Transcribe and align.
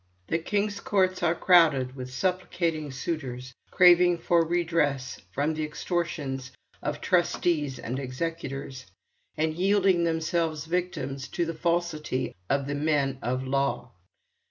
The 0.29 0.39
king's 0.39 0.79
courts 0.79 1.21
are 1.21 1.35
crowded 1.35 1.95
with 1.95 2.11
supplicating 2.11 2.89
suitors, 2.91 3.53
craving 3.69 4.17
for 4.17 4.43
redress 4.43 5.21
from 5.31 5.53
the 5.53 5.63
extortions 5.63 6.49
of 6.81 7.01
trustees 7.01 7.77
and 7.77 7.99
executors, 7.99 8.87
and 9.37 9.53
yielding 9.53 10.03
themselves 10.03 10.65
victims 10.65 11.27
to 11.27 11.45
the 11.45 11.53
falsity 11.53 12.35
of 12.49 12.65
the 12.65 12.73
men 12.73 13.19
of 13.21 13.45
law. 13.45 13.91